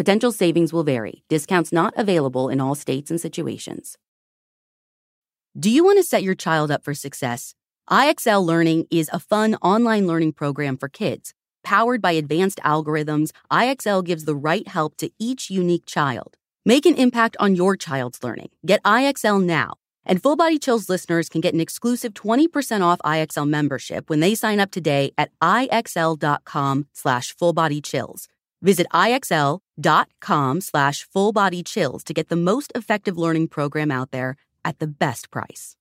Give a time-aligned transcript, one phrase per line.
[0.00, 1.24] Potential savings will vary.
[1.28, 3.98] Discounts not available in all states and situations.
[5.58, 7.54] Do you want to set your child up for success?
[7.90, 11.34] IXL Learning is a fun online learning program for kids.
[11.62, 16.38] Powered by advanced algorithms, IXL gives the right help to each unique child.
[16.64, 18.48] Make an impact on your child's learning.
[18.64, 19.74] Get IXL now.
[20.06, 24.34] And Full Body Chills listeners can get an exclusive 20% off IXL membership when they
[24.34, 28.28] sign up today at IXL.com slash fullbodychills.
[28.62, 34.86] Visit IXL.com slash fullbodychills to get the most effective learning program out there at the
[34.86, 35.76] best price.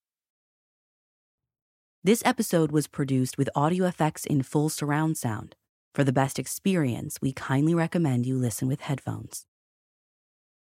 [2.02, 5.56] This episode was produced with audio effects in full surround sound.
[5.94, 9.46] For the best experience, we kindly recommend you listen with headphones.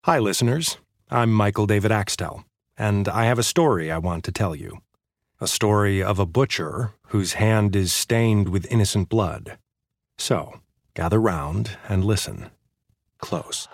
[0.04, 0.76] Hi, listeners.
[1.10, 2.44] I'm Michael David Axtell,
[2.76, 4.78] and I have a story I want to tell you.
[5.40, 9.58] A story of a butcher whose hand is stained with innocent blood.
[10.18, 10.60] So,
[10.94, 12.50] Gather round and listen.
[13.18, 13.66] Close.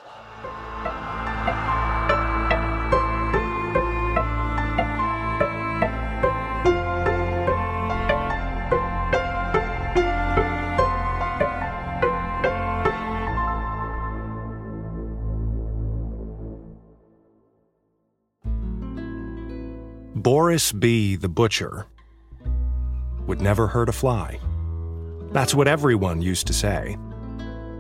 [20.15, 21.87] Boris B., the butcher,
[23.27, 24.39] would never hurt a fly.
[25.33, 26.97] That's what everyone used to say.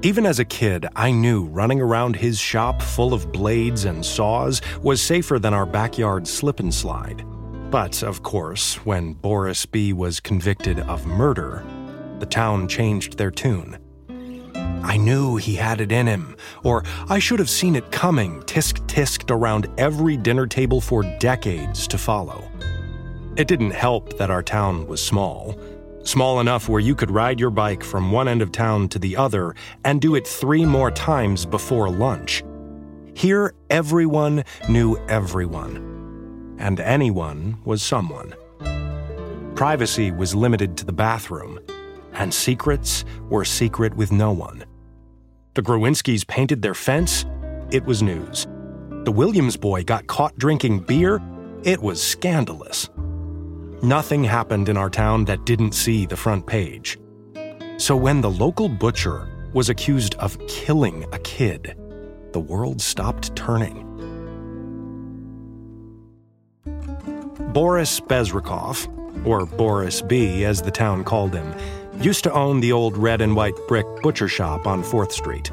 [0.03, 4.63] Even as a kid, I knew running around his shop full of blades and saws
[4.81, 7.25] was safer than our backyard slip and slide.
[7.73, 9.93] But, of course, when Boris B.
[9.93, 11.65] was convicted of murder,
[12.21, 13.77] the town changed their tune.
[14.85, 18.87] I knew he had it in him, or I should have seen it coming, tisk
[18.87, 22.49] tisked around every dinner table for decades to follow.
[23.35, 25.59] It didn't help that our town was small
[26.09, 29.15] small enough where you could ride your bike from one end of town to the
[29.17, 29.55] other
[29.85, 32.43] and do it three more times before lunch.
[33.15, 38.35] Here, everyone knew everyone, and anyone was someone.
[39.55, 41.59] Privacy was limited to the bathroom,
[42.15, 44.65] and secrets were secret with no one.
[45.55, 47.27] The Growinskis painted their fence,
[47.71, 48.47] it was news.
[49.05, 51.21] The Williams boy got caught drinking beer,
[51.65, 52.89] it was scandalous.
[53.83, 56.99] Nothing happened in our town that didn't see the front page.
[57.77, 61.77] So when the local butcher was accused of killing a kid,
[62.33, 63.85] the world stopped turning.
[67.53, 68.89] Boris Bezrikov,
[69.25, 71.55] or Boris B as the town called him,
[72.01, 75.53] used to own the old red and white brick butcher shop on 4th Street.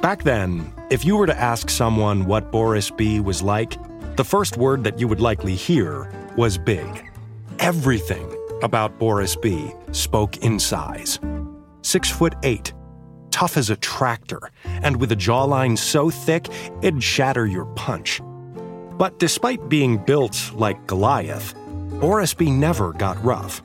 [0.00, 3.76] Back then, if you were to ask someone what Boris B was like,
[4.14, 7.09] the first word that you would likely hear was big.
[7.60, 8.26] Everything
[8.62, 9.70] about Boris B.
[9.92, 11.20] spoke in size.
[11.82, 12.72] Six foot eight,
[13.30, 16.48] tough as a tractor, and with a jawline so thick
[16.80, 18.22] it'd shatter your punch.
[18.96, 21.54] But despite being built like Goliath,
[22.00, 22.50] Boris B.
[22.50, 23.60] never got rough.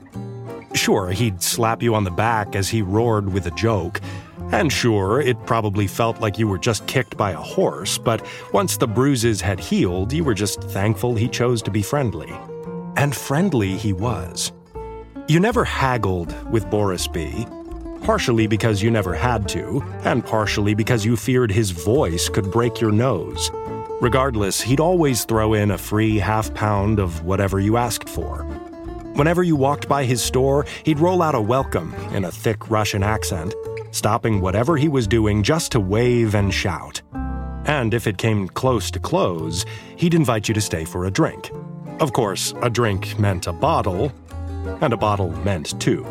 [0.74, 4.02] Sure, he'd slap you on the back as he roared with a joke,
[4.52, 8.76] and sure, it probably felt like you were just kicked by a horse, but once
[8.76, 12.30] the bruises had healed, you were just thankful he chose to be friendly.
[12.96, 14.52] And friendly he was.
[15.28, 17.46] You never haggled with Boris B.,
[18.02, 22.80] partially because you never had to, and partially because you feared his voice could break
[22.80, 23.50] your nose.
[24.00, 28.44] Regardless, he'd always throw in a free half pound of whatever you asked for.
[29.14, 33.02] Whenever you walked by his store, he'd roll out a welcome in a thick Russian
[33.02, 33.54] accent,
[33.90, 37.00] stopping whatever he was doing just to wave and shout.
[37.64, 39.64] And if it came close to close,
[39.96, 41.50] he'd invite you to stay for a drink.
[41.98, 44.12] Of course, a drink meant a bottle,
[44.82, 46.04] and a bottle meant two.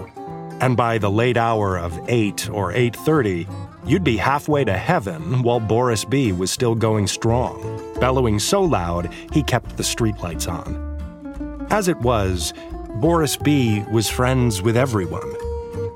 [0.60, 3.48] And by the late hour of 8 or 8:30,
[3.86, 9.14] you'd be halfway to heaven while Boris B was still going strong, bellowing so loud
[9.32, 11.68] he kept the streetlights on.
[11.70, 12.54] As it was,
[12.96, 15.36] Boris B was friends with everyone,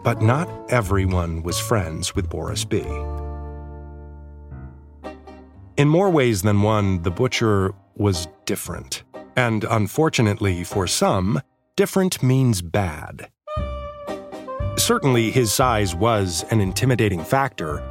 [0.03, 2.83] but not everyone was friends with Boris B.
[5.77, 9.03] In more ways than one, the butcher was different.
[9.36, 11.42] And unfortunately for some,
[11.76, 13.30] different means bad.
[14.78, 17.84] Certainly, his size was an intimidating factor,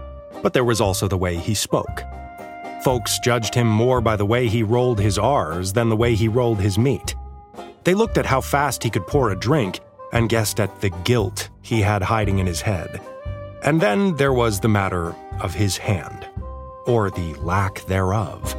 [0.42, 2.02] but there was also the way he spoke.
[2.82, 6.28] Folks judged him more by the way he rolled his R's than the way he
[6.28, 7.14] rolled his meat.
[7.84, 9.80] They looked at how fast he could pour a drink
[10.12, 13.00] and guessed at the guilt he had hiding in his head.
[13.62, 16.28] And then there was the matter of his hand,
[16.86, 18.56] or the lack thereof.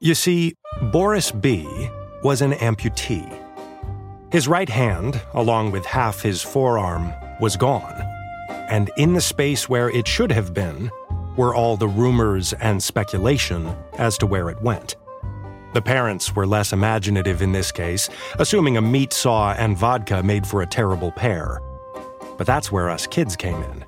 [0.00, 1.88] You see, Boris B.
[2.24, 3.40] was an amputee.
[4.32, 8.02] His right hand, along with half his forearm, was gone.
[8.68, 10.90] And in the space where it should have been
[11.36, 14.96] were all the rumors and speculation as to where it went.
[15.74, 18.08] The parents were less imaginative in this case,
[18.40, 21.60] assuming a meat saw and vodka made for a terrible pair.
[22.36, 23.84] But that's where us kids came in.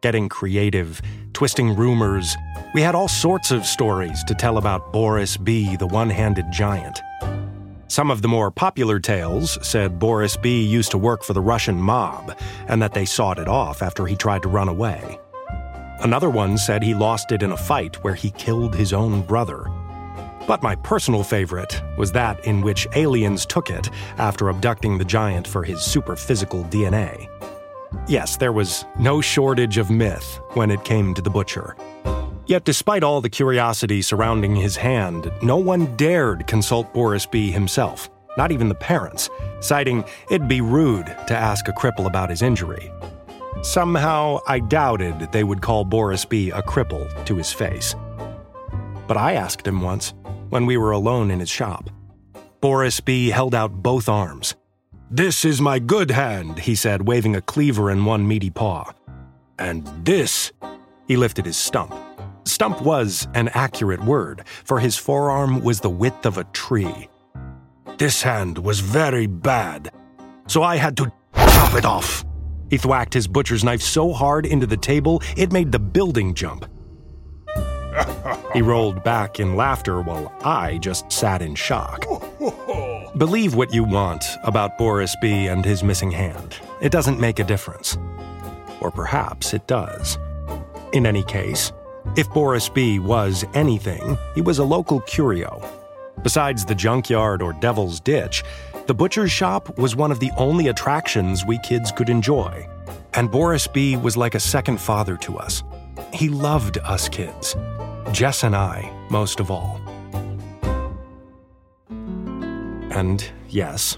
[0.00, 1.02] Getting creative,
[1.32, 2.36] twisting rumors,
[2.72, 7.00] we had all sorts of stories to tell about Boris B., the one handed giant.
[7.88, 10.62] Some of the more popular tales said Boris B.
[10.62, 14.14] used to work for the Russian mob and that they sawed it off after he
[14.14, 15.18] tried to run away.
[16.00, 19.66] Another one said he lost it in a fight where he killed his own brother.
[20.46, 25.48] But my personal favorite was that in which aliens took it after abducting the giant
[25.48, 27.28] for his super physical DNA.
[28.06, 31.76] Yes, there was no shortage of myth when it came to the butcher.
[32.46, 37.50] Yet, despite all the curiosity surrounding his hand, no one dared consult Boris B.
[37.50, 38.08] himself,
[38.38, 39.28] not even the parents,
[39.60, 42.90] citing it'd be rude to ask a cripple about his injury.
[43.62, 46.50] Somehow, I doubted they would call Boris B.
[46.50, 47.94] a cripple to his face.
[49.06, 50.14] But I asked him once,
[50.48, 51.90] when we were alone in his shop.
[52.60, 53.28] Boris B.
[53.28, 54.54] held out both arms.
[55.10, 58.92] This is my good hand, he said, waving a cleaver in one meaty paw.
[59.58, 60.52] And this,
[61.06, 61.94] he lifted his stump.
[62.44, 67.08] Stump was an accurate word, for his forearm was the width of a tree.
[67.96, 69.92] This hand was very bad,
[70.46, 72.26] so I had to chop it off.
[72.68, 76.66] He thwacked his butcher's knife so hard into the table it made the building jump.
[78.52, 82.04] he rolled back in laughter while I just sat in shock.
[83.18, 85.48] Believe what you want about Boris B.
[85.48, 86.54] and his missing hand.
[86.80, 87.98] It doesn't make a difference.
[88.78, 90.16] Or perhaps it does.
[90.92, 91.72] In any case,
[92.16, 93.00] if Boris B.
[93.00, 95.60] was anything, he was a local curio.
[96.22, 98.44] Besides the junkyard or devil's ditch,
[98.86, 102.68] the butcher's shop was one of the only attractions we kids could enjoy.
[103.14, 103.96] And Boris B.
[103.96, 105.64] was like a second father to us.
[106.12, 107.56] He loved us kids,
[108.12, 109.80] Jess and I, most of all.
[112.98, 113.96] And yes,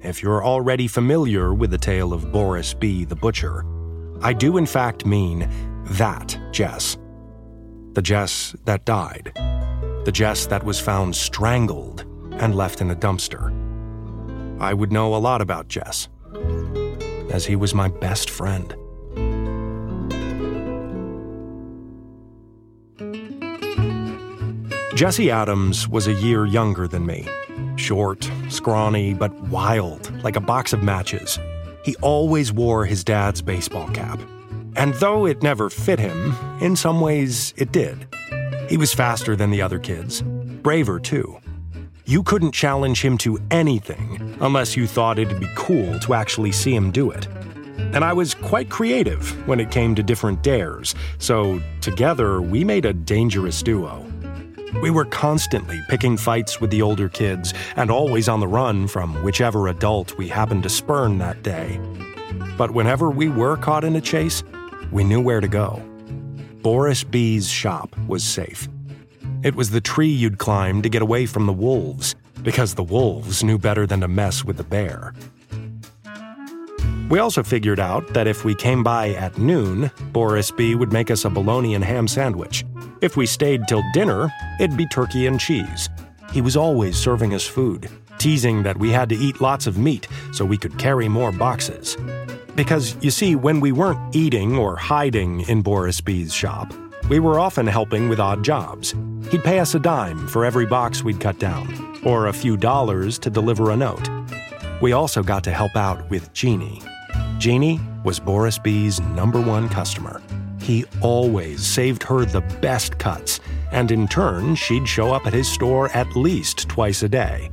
[0.00, 3.04] if you're already familiar with the tale of Boris B.
[3.04, 3.62] the Butcher,
[4.22, 5.46] I do in fact mean
[5.84, 6.96] that Jess
[7.92, 9.32] the Jess that died.
[10.06, 12.06] The Jess that was found strangled
[12.38, 13.52] and left in a dumpster.
[14.58, 16.08] I would know a lot about Jess,
[17.30, 18.74] as he was my best friend.
[24.94, 27.28] Jesse Adams was a year younger than me.
[27.78, 31.38] Short, scrawny, but wild, like a box of matches.
[31.84, 34.18] He always wore his dad's baseball cap.
[34.74, 38.08] And though it never fit him, in some ways it did.
[38.68, 41.38] He was faster than the other kids, braver too.
[42.04, 46.74] You couldn't challenge him to anything unless you thought it'd be cool to actually see
[46.74, 47.28] him do it.
[47.94, 52.86] And I was quite creative when it came to different dares, so together we made
[52.86, 54.04] a dangerous duo.
[54.82, 59.22] We were constantly picking fights with the older kids and always on the run from
[59.22, 61.80] whichever adult we happened to spurn that day.
[62.56, 64.42] But whenever we were caught in a chase,
[64.92, 65.82] we knew where to go.
[66.62, 68.68] Boris B.'s shop was safe.
[69.42, 73.42] It was the tree you'd climb to get away from the wolves, because the wolves
[73.44, 75.14] knew better than to mess with the bear.
[77.08, 80.74] We also figured out that if we came by at noon, Boris B.
[80.74, 82.64] would make us a bologna and ham sandwich.
[83.00, 84.28] If we stayed till dinner,
[84.58, 85.88] it'd be turkey and cheese.
[86.32, 87.88] He was always serving us food,
[88.18, 91.96] teasing that we had to eat lots of meat so we could carry more boxes.
[92.56, 96.74] Because, you see, when we weren't eating or hiding in Boris B.'s shop,
[97.08, 98.96] we were often helping with odd jobs.
[99.30, 103.16] He'd pay us a dime for every box we'd cut down, or a few dollars
[103.20, 104.10] to deliver a note.
[104.82, 106.82] We also got to help out with Jeannie.
[107.38, 110.20] Jeannie was Boris B.'s number one customer.
[110.68, 113.40] He always saved her the best cuts,
[113.72, 117.50] and in turn, she'd show up at his store at least twice a day.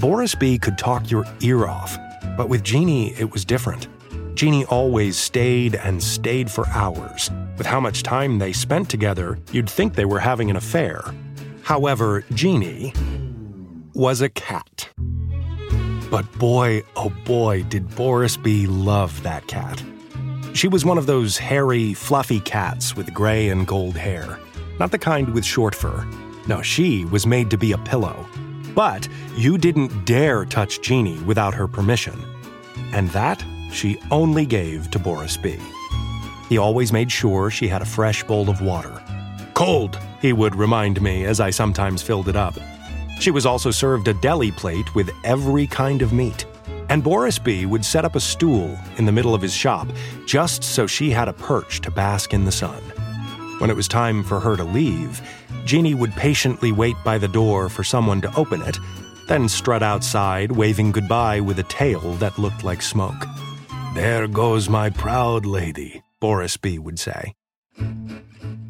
[0.00, 0.58] Boris B.
[0.58, 1.96] could talk your ear off,
[2.36, 3.86] but with Jeannie, it was different.
[4.34, 7.30] Jeannie always stayed and stayed for hours.
[7.56, 11.04] With how much time they spent together, you'd think they were having an affair.
[11.62, 12.92] However, Jeannie
[13.94, 14.88] was a cat.
[16.10, 18.66] But boy, oh boy, did Boris B.
[18.66, 19.80] love that cat.
[20.52, 24.38] She was one of those hairy, fluffy cats with gray and gold hair.
[24.78, 26.06] Not the kind with short fur.
[26.46, 28.26] No, she was made to be a pillow.
[28.74, 32.18] But you didn't dare touch Jeannie without her permission.
[32.92, 35.58] And that she only gave to Boris B.
[36.48, 39.02] He always made sure she had a fresh bowl of water.
[39.54, 42.58] Cold, he would remind me as I sometimes filled it up.
[43.20, 46.46] She was also served a deli plate with every kind of meat.
[46.90, 47.66] And Boris B.
[47.66, 49.86] would set up a stool in the middle of his shop
[50.26, 52.82] just so she had a perch to bask in the sun.
[53.60, 55.22] When it was time for her to leave,
[55.64, 58.76] Jeannie would patiently wait by the door for someone to open it,
[59.28, 63.24] then strut outside, waving goodbye with a tail that looked like smoke.
[63.94, 66.80] There goes my proud lady, Boris B.
[66.80, 67.34] would say.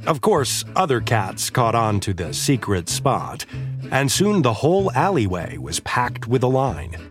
[0.07, 3.47] Of course, other cats caught on to the secret spot,
[3.91, 7.10] and soon the whole alleyway was packed with a line.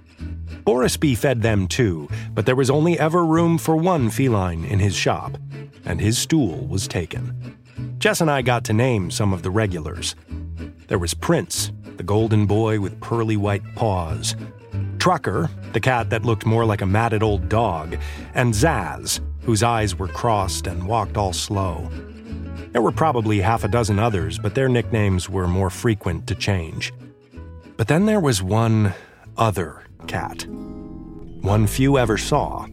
[0.69, 4.77] Boris B fed them too, but there was only ever room for one feline in
[4.77, 5.35] his shop,
[5.83, 7.57] and his stool was taken.
[7.97, 10.13] Jess and I got to name some of the regulars.
[10.85, 14.35] There was Prince, the golden boy with pearly white paws,
[14.99, 17.97] Trucker, the cat that looked more like a matted old dog,
[18.35, 21.89] and Zaz, whose eyes were crossed and walked all slow.
[22.73, 26.93] There were probably half a dozen others, but their nicknames were more frequent to change.
[27.75, 28.93] But then there was one
[29.35, 30.45] other cat.
[31.41, 32.67] One few ever saw.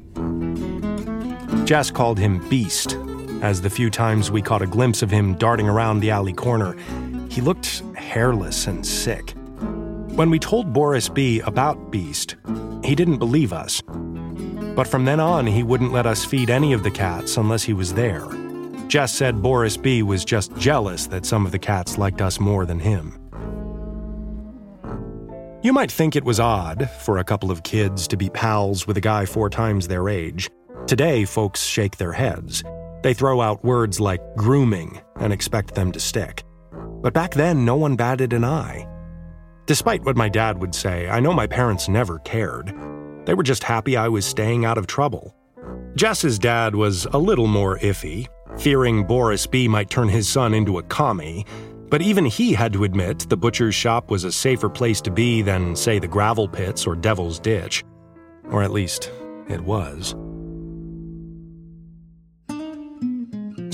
[1.64, 2.96] Jess called him Beast,
[3.42, 6.76] as the few times we caught a glimpse of him darting around the alley corner,
[7.28, 9.34] he looked hairless and sick.
[10.16, 12.36] When we told Boris B about Beast,
[12.82, 13.82] he didn't believe us.
[14.74, 17.72] But from then on, he wouldn't let us feed any of the cats unless he
[17.72, 18.26] was there.
[18.88, 22.64] Jess said Boris B was just jealous that some of the cats liked us more
[22.64, 23.25] than him.
[25.66, 28.98] You might think it was odd for a couple of kids to be pals with
[28.98, 30.48] a guy four times their age.
[30.86, 32.62] Today, folks shake their heads.
[33.02, 36.44] They throw out words like grooming and expect them to stick.
[37.02, 38.86] But back then, no one batted an eye.
[39.66, 42.72] Despite what my dad would say, I know my parents never cared.
[43.24, 45.34] They were just happy I was staying out of trouble.
[45.96, 50.78] Jess's dad was a little more iffy, fearing Boris B might turn his son into
[50.78, 51.44] a commie,
[51.88, 55.42] but even he had to admit the butcher's shop was a safer place to be
[55.42, 57.84] than, say, the gravel pits or Devil's Ditch.
[58.50, 59.10] Or at least,
[59.48, 60.14] it was.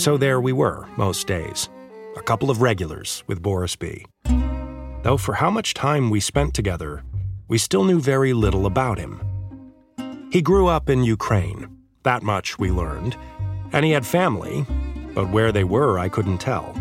[0.03, 1.69] So there we were, most days.
[2.17, 4.05] A couple of regulars with Boris B.
[5.03, 7.03] Though for how much time we spent together,
[7.49, 9.21] we still knew very little about him.
[10.31, 11.69] He grew up in Ukraine,
[12.03, 13.17] that much we learned,
[13.73, 14.67] and he had family,
[15.15, 16.75] but where they were I couldn't tell.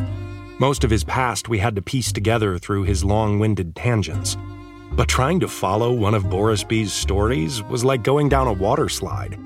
[0.62, 4.38] Most of his past we had to piece together through his long winded tangents.
[4.92, 8.88] But trying to follow one of Boris B's stories was like going down a water
[8.88, 9.40] slide.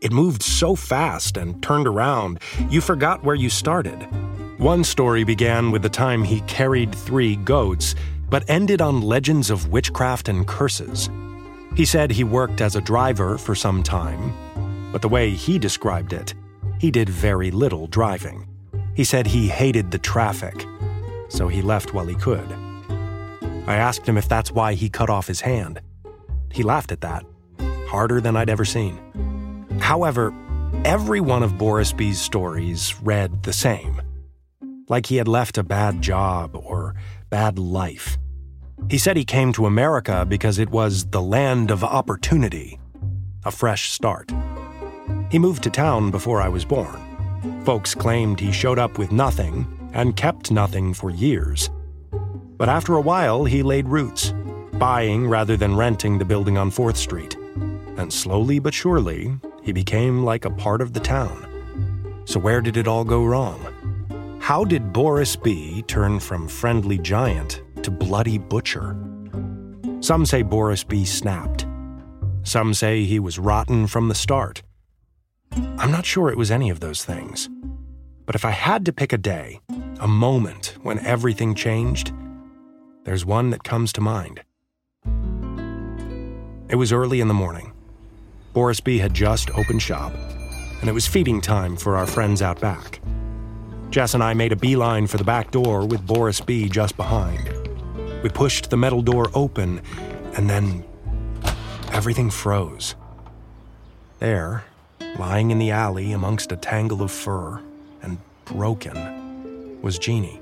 [0.00, 4.08] It moved so fast and turned around, you forgot where you started.
[4.58, 7.94] One story began with the time he carried three goats,
[8.28, 11.08] but ended on legends of witchcraft and curses.
[11.76, 14.34] He said he worked as a driver for some time,
[14.90, 16.34] but the way he described it,
[16.80, 18.48] he did very little driving.
[18.96, 20.66] He said he hated the traffic,
[21.28, 22.50] so he left while he could.
[23.66, 25.80] I asked him if that's why he cut off his hand.
[26.50, 27.24] He laughed at that,
[27.88, 28.98] harder than I'd ever seen.
[29.80, 30.32] However,
[30.84, 34.00] every one of Boris B's stories read the same
[34.88, 36.94] like he had left a bad job or
[37.30, 38.18] bad life.
[38.88, 42.78] He said he came to America because it was the land of opportunity,
[43.44, 44.30] a fresh start.
[45.30, 47.05] He moved to town before I was born.
[47.64, 51.70] Folks claimed he showed up with nothing and kept nothing for years.
[52.56, 54.32] But after a while, he laid roots,
[54.74, 57.34] buying rather than renting the building on 4th Street.
[57.96, 62.22] And slowly but surely, he became like a part of the town.
[62.24, 64.38] So, where did it all go wrong?
[64.40, 68.96] How did Boris B turn from friendly giant to bloody butcher?
[70.00, 71.66] Some say Boris B snapped.
[72.42, 74.62] Some say he was rotten from the start.
[75.78, 77.48] I'm not sure it was any of those things.
[78.26, 79.60] But if I had to pick a day,
[80.00, 82.12] a moment when everything changed,
[83.04, 84.42] there's one that comes to mind.
[86.68, 87.72] It was early in the morning.
[88.52, 90.12] Boris B had just opened shop,
[90.80, 93.00] and it was feeding time for our friends out back.
[93.90, 97.48] Jess and I made a beeline for the back door with Boris B just behind.
[98.22, 99.80] We pushed the metal door open,
[100.36, 100.84] and then
[101.92, 102.96] everything froze.
[104.18, 104.64] There,
[105.18, 107.60] lying in the alley amongst a tangle of fur
[108.02, 110.40] and broken, was Jeannie.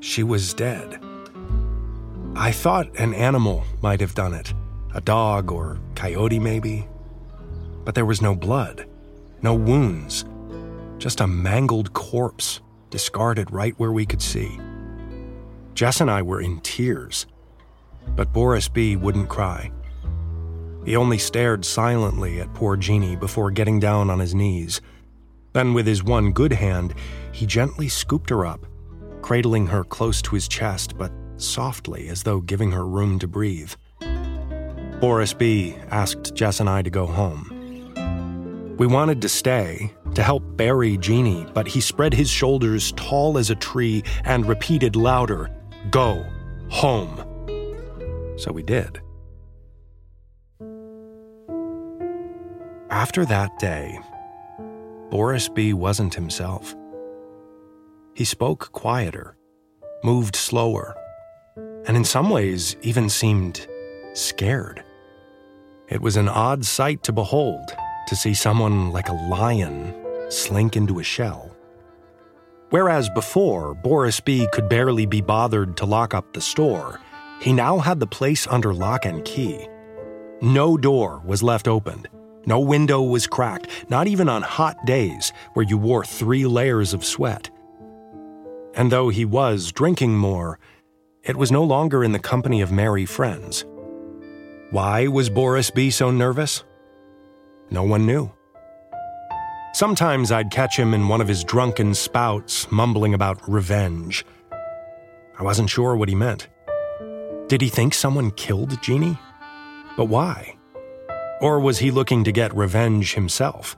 [0.00, 0.98] She was dead.
[2.36, 4.54] I thought an animal might have done it
[4.92, 6.88] a dog or coyote, maybe.
[7.84, 8.88] But there was no blood,
[9.40, 10.24] no wounds,
[10.98, 14.58] just a mangled corpse discarded right where we could see.
[15.74, 17.26] Jess and I were in tears,
[18.16, 18.96] but Boris B.
[18.96, 19.70] wouldn't cry.
[20.84, 24.80] He only stared silently at poor Jeannie before getting down on his knees.
[25.52, 26.94] Then, with his one good hand,
[27.32, 28.64] he gently scooped her up,
[29.20, 33.72] cradling her close to his chest, but softly as though giving her room to breathe.
[35.00, 35.76] Boris B.
[35.90, 38.76] asked Jess and I to go home.
[38.78, 43.50] We wanted to stay, to help bury Jeannie, but he spread his shoulders tall as
[43.50, 45.50] a tree and repeated louder,
[45.90, 46.24] Go,
[46.68, 47.16] home.
[48.36, 49.00] So we did.
[52.90, 54.00] After that day,
[55.10, 55.72] Boris B.
[55.72, 56.74] wasn't himself.
[58.16, 59.36] He spoke quieter,
[60.02, 60.96] moved slower,
[61.86, 63.68] and in some ways even seemed
[64.14, 64.82] scared.
[65.88, 67.64] It was an odd sight to behold
[68.08, 69.94] to see someone like a lion
[70.28, 71.54] slink into a shell.
[72.70, 74.48] Whereas before, Boris B.
[74.52, 76.98] could barely be bothered to lock up the store,
[77.40, 79.68] he now had the place under lock and key.
[80.42, 82.08] No door was left opened.
[82.46, 87.04] No window was cracked, not even on hot days where you wore three layers of
[87.04, 87.50] sweat.
[88.74, 90.58] And though he was drinking more,
[91.22, 93.64] it was no longer in the company of merry friends.
[94.70, 95.90] Why was Boris B.
[95.90, 96.64] so nervous?
[97.70, 98.32] No one knew.
[99.72, 104.24] Sometimes I'd catch him in one of his drunken spouts mumbling about revenge.
[105.38, 106.48] I wasn't sure what he meant.
[107.48, 109.18] Did he think someone killed Jeannie?
[109.96, 110.56] But why?
[111.40, 113.76] Or was he looking to get revenge himself?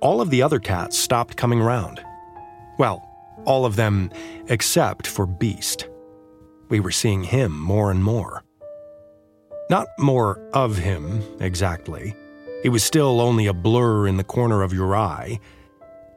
[0.00, 2.04] All of the other cats stopped coming round.
[2.78, 3.08] Well,
[3.46, 4.10] all of them
[4.48, 5.88] except for Beast.
[6.68, 8.42] We were seeing him more and more.
[9.70, 12.14] Not more of him, exactly.
[12.62, 15.40] He was still only a blur in the corner of your eye.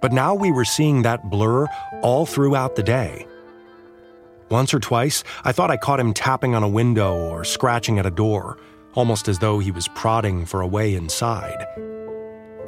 [0.01, 1.67] But now we were seeing that blur
[2.01, 3.25] all throughout the day.
[4.49, 8.05] Once or twice, I thought I caught him tapping on a window or scratching at
[8.05, 8.57] a door,
[8.97, 11.67] almost as though he was prodding for a way inside.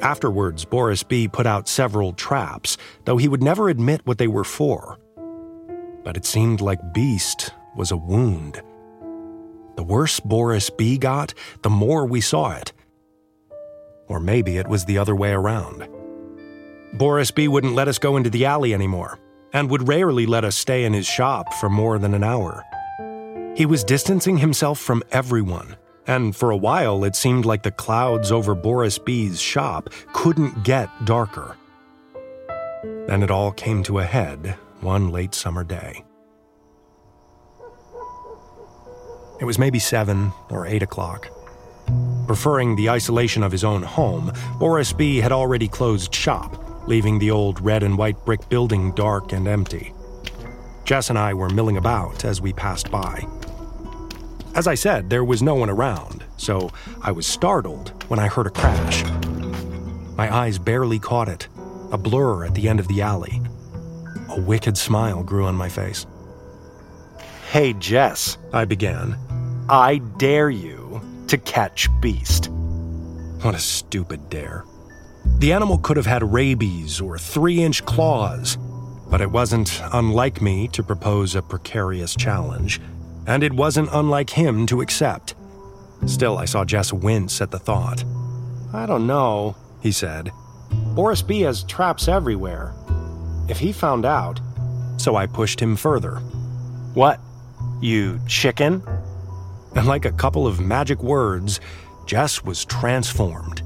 [0.00, 1.26] Afterwards, Boris B.
[1.26, 4.96] put out several traps, though he would never admit what they were for.
[6.04, 8.62] But it seemed like Beast was a wound.
[9.74, 10.98] The worse Boris B.
[10.98, 12.72] got, the more we saw it.
[14.06, 15.88] Or maybe it was the other way around.
[16.92, 17.48] Boris B.
[17.48, 19.18] wouldn't let us go into the alley anymore,
[19.52, 22.64] and would rarely let us stay in his shop for more than an hour.
[23.56, 25.76] He was distancing himself from everyone,
[26.10, 30.88] and for a while it seemed like the clouds over Boris B.'s shop couldn't get
[31.04, 31.56] darker.
[33.06, 36.04] Then it all came to a head one late summer day.
[39.40, 41.28] It was maybe seven or eight o'clock.
[42.26, 45.18] Preferring the isolation of his own home, Boris B.
[45.18, 49.94] had already closed shop, leaving the old red and white brick building dark and empty.
[50.84, 53.24] Jess and I were milling about as we passed by.
[54.54, 56.70] As I said, there was no one around, so
[57.02, 59.04] I was startled when I heard a crash.
[60.16, 61.48] My eyes barely caught it,
[61.92, 63.40] a blur at the end of the alley.
[64.28, 66.04] A wicked smile grew on my face.
[67.50, 69.16] Hey, Jess, I began.
[69.68, 72.48] I dare you to catch Beast.
[73.42, 74.64] What a stupid dare.
[75.38, 78.58] The animal could have had rabies or three inch claws,
[79.08, 82.80] but it wasn't unlike me to propose a precarious challenge,
[83.26, 85.34] and it wasn't unlike him to accept.
[86.06, 88.04] Still, I saw Jess wince at the thought.
[88.72, 90.32] I don't know, he said.
[90.94, 92.72] Boris B has traps everywhere.
[93.48, 94.40] If he found out.
[94.96, 96.16] So I pushed him further.
[96.94, 97.20] What?
[97.80, 98.82] You chicken?
[99.76, 101.60] and like a couple of magic words,
[102.06, 103.62] Jess was transformed.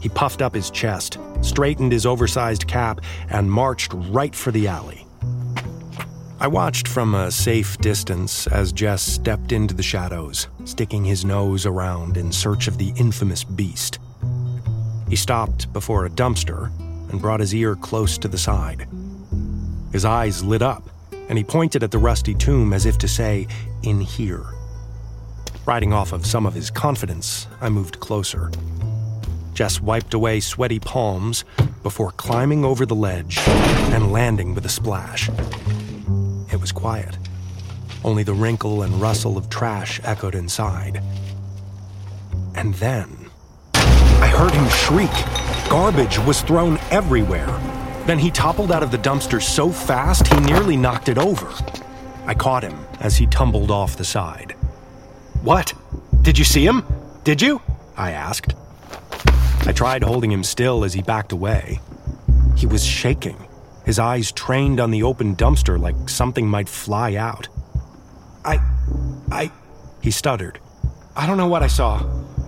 [0.00, 5.05] He puffed up his chest, straightened his oversized cap, and marched right for the alley.
[6.38, 11.64] I watched from a safe distance as Jess stepped into the shadows, sticking his nose
[11.64, 13.98] around in search of the infamous beast.
[15.08, 16.70] He stopped before a dumpster
[17.10, 18.86] and brought his ear close to the side.
[19.92, 20.90] His eyes lit up,
[21.30, 23.46] and he pointed at the rusty tomb as if to say,
[23.82, 24.44] In here.
[25.64, 28.50] Riding off of some of his confidence, I moved closer.
[29.54, 31.46] Jess wiped away sweaty palms
[31.82, 35.30] before climbing over the ledge and landing with a splash.
[36.66, 37.16] Was quiet.
[38.04, 41.00] Only the wrinkle and rustle of trash echoed inside.
[42.56, 43.30] And then,
[43.72, 45.70] I heard him shriek.
[45.70, 47.46] Garbage was thrown everywhere.
[48.06, 51.48] Then he toppled out of the dumpster so fast he nearly knocked it over.
[52.26, 54.56] I caught him as he tumbled off the side.
[55.44, 55.72] What?
[56.22, 56.84] Did you see him?
[57.22, 57.62] Did you?
[57.96, 58.56] I asked.
[59.66, 61.78] I tried holding him still as he backed away.
[62.56, 63.36] He was shaking,
[63.86, 67.48] his eyes trained on the open dumpster like something might fly out.
[68.44, 68.58] I.
[69.30, 69.52] I.
[70.02, 70.58] He stuttered.
[71.14, 71.98] I don't know what I saw.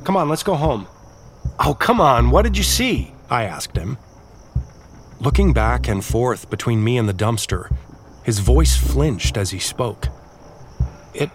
[0.02, 0.88] Come on, let's go home.
[1.60, 3.12] Oh, come on, what did you see?
[3.30, 3.98] I asked him.
[5.20, 7.74] Looking back and forth between me and the dumpster,
[8.24, 10.08] his voice flinched as he spoke.
[11.14, 11.30] It.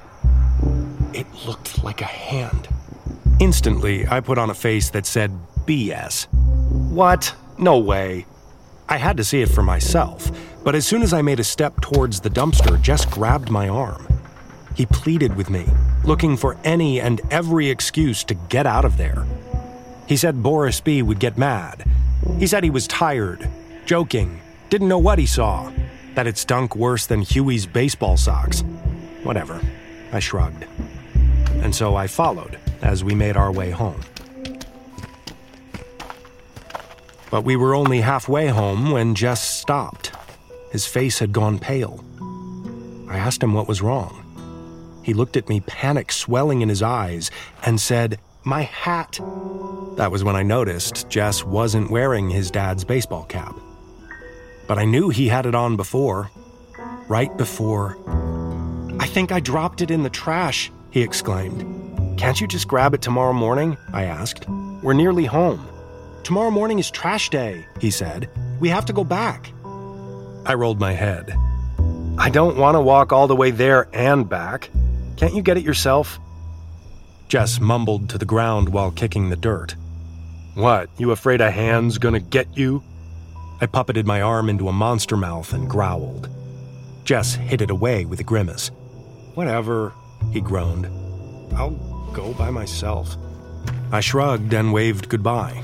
[1.14, 2.68] it looked like a hand.
[3.40, 5.32] Instantly, I put on a face that said
[5.66, 6.28] BS.
[6.92, 7.34] What?
[7.58, 8.26] No way.
[8.90, 10.32] I had to see it for myself,
[10.64, 14.08] but as soon as I made a step towards the dumpster, Jess grabbed my arm.
[14.76, 15.66] He pleaded with me,
[16.04, 19.26] looking for any and every excuse to get out of there.
[20.08, 21.02] He said Boris B.
[21.02, 21.86] would get mad.
[22.40, 23.50] He said he was tired,
[23.86, 25.72] joking, didn't know what he saw,
[26.16, 28.62] that it stunk worse than Huey's baseball socks.
[29.24, 29.62] Whatever.
[30.12, 30.66] I shrugged.
[31.62, 34.02] And so I followed as we made our way home.
[37.34, 40.12] But we were only halfway home when Jess stopped.
[40.72, 42.06] His face had gone pale.
[43.10, 45.02] I asked him what was wrong.
[45.02, 47.32] He looked at me, panic swelling in his eyes,
[47.66, 49.20] and said, My hat.
[49.96, 53.56] That was when I noticed Jess wasn't wearing his dad's baseball cap.
[54.68, 56.30] But I knew he had it on before.
[57.08, 57.98] Right before.
[59.00, 61.66] I think I dropped it in the trash, he exclaimed.
[62.16, 63.76] Can't you just grab it tomorrow morning?
[63.92, 64.48] I asked.
[64.84, 65.68] We're nearly home.
[66.24, 68.30] Tomorrow morning is trash day, he said.
[68.62, 69.52] We have to go back.
[70.46, 71.36] I rolled my head.
[72.18, 74.70] I don't want to walk all the way there and back.
[75.18, 76.20] Can't you get it yourself?
[77.28, 79.76] Jess mumbled to the ground while kicking the dirt.
[80.54, 82.84] What, you afraid a hand's gonna get you?
[83.60, 86.30] I puppeted my arm into a monster mouth and growled.
[87.04, 88.70] Jess hid it away with a grimace.
[89.34, 89.94] Whatever,
[90.32, 90.86] he groaned.
[91.54, 91.72] I'll
[92.14, 93.18] go by myself.
[93.92, 95.62] I shrugged and waved goodbye.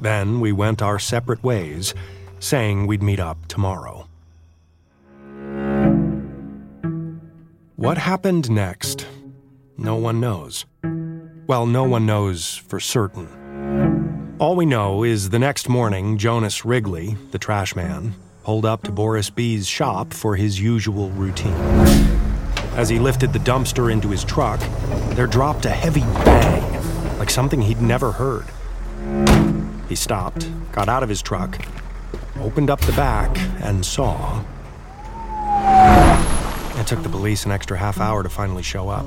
[0.00, 1.94] Then we went our separate ways,
[2.38, 4.06] saying we'd meet up tomorrow.
[7.76, 9.06] What happened next?
[9.76, 10.66] No one knows.
[11.46, 14.36] Well, no one knows for certain.
[14.40, 18.92] All we know is the next morning, Jonas Wrigley, the trash man, pulled up to
[18.92, 21.52] Boris B.'s shop for his usual routine.
[22.74, 24.60] As he lifted the dumpster into his truck,
[25.14, 28.46] there dropped a heavy bang, like something he'd never heard.
[29.88, 31.58] He stopped, got out of his truck,
[32.40, 34.44] opened up the back, and saw.
[36.76, 39.06] It took the police an extra half hour to finally show up.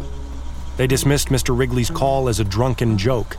[0.78, 1.56] They dismissed Mr.
[1.56, 3.38] Wrigley's call as a drunken joke.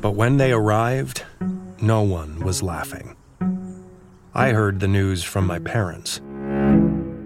[0.00, 1.24] But when they arrived,
[1.80, 3.16] no one was laughing.
[4.34, 6.20] I heard the news from my parents.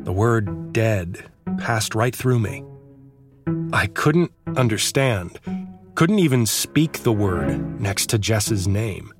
[0.04, 1.24] The word dead
[1.58, 2.64] passed right through me.
[3.72, 5.38] I couldn't understand
[5.96, 9.14] couldn't even speak the word next to Jess's name.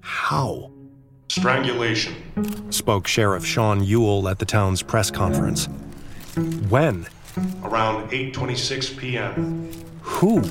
[0.00, 0.72] How?
[1.28, 2.12] Strangulation,
[2.72, 5.68] spoke Sheriff Sean Ewell at the town's press conference.
[6.68, 7.06] When?
[7.62, 9.70] Around 8:26 p.m.
[10.02, 10.42] Who?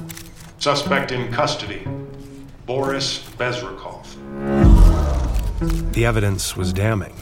[0.60, 1.86] Suspect in custody.
[2.65, 4.06] Boris Bezrikov.
[5.91, 7.15] The evidence was damning.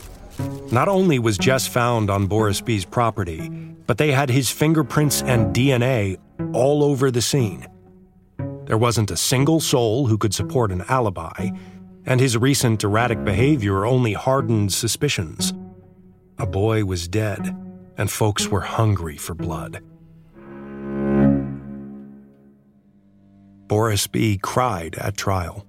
[0.71, 3.49] Not only was Jess found on Boris B.'s property,
[3.87, 6.17] but they had his fingerprints and DNA
[6.53, 7.67] all over the scene.
[8.65, 11.49] There wasn't a single soul who could support an alibi,
[12.05, 15.53] and his recent erratic behavior only hardened suspicions.
[16.37, 17.55] A boy was dead,
[17.97, 19.81] and folks were hungry for blood.
[23.67, 24.37] Boris B.
[24.41, 25.65] cried at trial.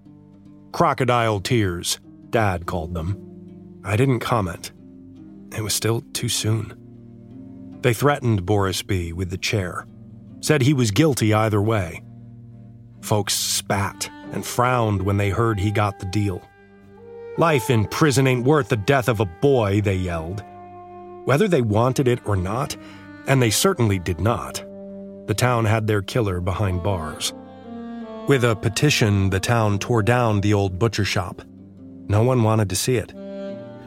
[0.72, 3.80] Crocodile tears, Dad called them.
[3.84, 4.72] I didn't comment.
[5.56, 6.74] It was still too soon.
[7.82, 9.12] They threatened Boris B.
[9.12, 9.86] with the chair,
[10.40, 12.02] said he was guilty either way.
[13.04, 16.40] Folks spat and frowned when they heard he got the deal.
[17.36, 20.42] Life in prison ain't worth the death of a boy, they yelled.
[21.26, 22.78] Whether they wanted it or not,
[23.26, 24.64] and they certainly did not,
[25.26, 27.34] the town had their killer behind bars.
[28.26, 31.42] With a petition, the town tore down the old butcher shop.
[32.08, 33.12] No one wanted to see it.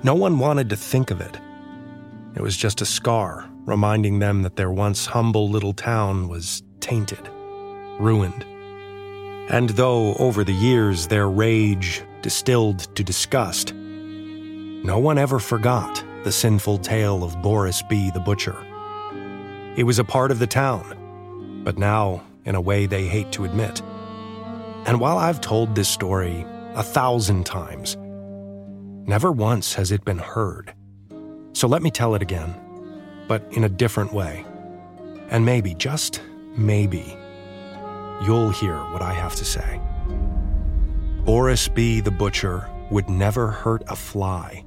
[0.04, 1.40] No one wanted to think of it.
[2.36, 7.28] It was just a scar reminding them that their once humble little town was tainted,
[8.00, 8.46] ruined.
[9.50, 16.32] And though over the years their rage distilled to disgust, no one ever forgot the
[16.32, 18.12] sinful tale of Boris B.
[18.12, 18.58] the Butcher.
[19.76, 23.46] It was a part of the town, but now in a way they hate to
[23.46, 23.82] admit.
[24.86, 27.96] And while I've told this story a thousand times,
[29.08, 30.74] never once has it been heard.
[31.54, 32.54] So let me tell it again,
[33.28, 34.46] but in a different way.
[35.30, 36.22] And maybe, just
[36.56, 37.18] maybe,
[38.24, 39.80] you'll hear what I have to say.
[41.26, 42.00] Boris B.
[42.00, 44.64] the Butcher would never hurt a fly.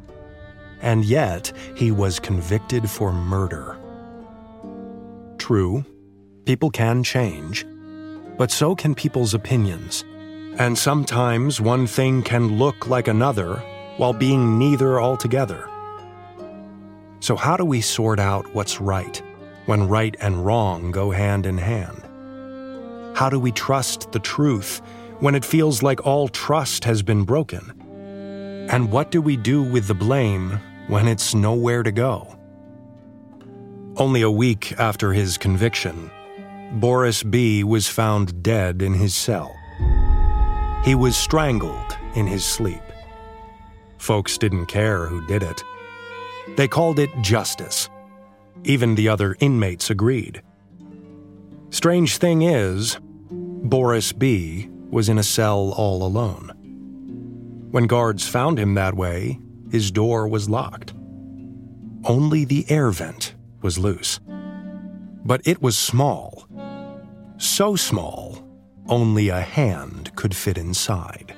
[0.83, 3.77] and yet he was convicted for murder.
[5.39, 5.85] True,
[6.47, 7.67] people can change,
[8.39, 10.05] but so can people's opinions.
[10.59, 13.57] And sometimes one thing can look like another
[13.99, 15.69] while being neither altogether.
[17.21, 19.23] So, how do we sort out what's right
[19.67, 22.03] when right and wrong go hand in hand?
[23.15, 24.81] How do we trust the truth
[25.19, 28.67] when it feels like all trust has been broken?
[28.71, 32.39] And what do we do with the blame when it's nowhere to go?
[33.97, 36.11] Only a week after his conviction,
[36.75, 37.65] Boris B.
[37.65, 39.55] was found dead in his cell.
[40.85, 42.83] He was strangled in his sleep.
[43.99, 45.63] Folks didn't care who did it.
[46.57, 47.91] They called it justice.
[48.65, 50.43] Even the other inmates agreed.
[51.71, 52.99] Strange thing is,
[53.31, 54.69] Boris B.
[54.91, 56.51] was in a cell all alone.
[57.71, 59.39] When guards found him that way,
[59.71, 60.93] his door was locked.
[62.05, 64.19] Only the air vent was loose.
[65.25, 66.49] But it was small.
[67.37, 68.45] So small,
[68.89, 71.30] only a hand could fit inside.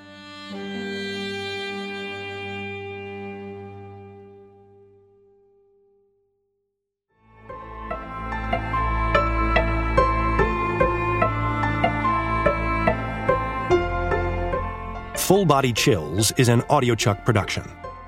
[15.32, 17.64] Full Body Chills is an AudioChuck production.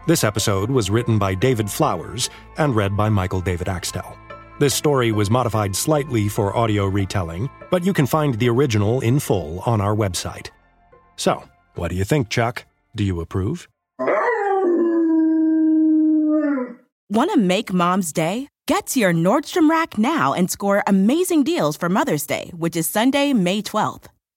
[0.07, 4.19] This episode was written by David Flowers and read by Michael David Axtell.
[4.61, 9.19] This story was modified slightly for audio retelling, but you can find the original in
[9.19, 10.51] full on our website.
[11.17, 11.43] So,
[11.77, 12.67] what do you think, Chuck?
[12.95, 13.69] Do you approve?
[17.09, 18.49] Want to make mom's day?
[18.67, 22.87] Get to your Nordstrom Rack now and score amazing deals for Mother's Day, which is
[22.87, 24.09] Sunday, May 12th.